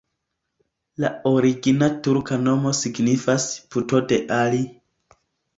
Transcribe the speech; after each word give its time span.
La 1.03 1.11
origina 1.31 1.89
turka 2.09 2.39
nomo 2.47 2.73
signifas: 2.79 3.47
puto 3.77 4.03
de 4.13 4.21
Ali. 4.39 4.65